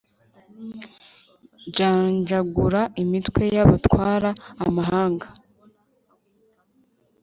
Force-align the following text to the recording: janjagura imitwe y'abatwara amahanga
janjagura 1.75 2.81
imitwe 3.03 3.41
y'abatwara 3.55 4.29
amahanga 4.65 5.27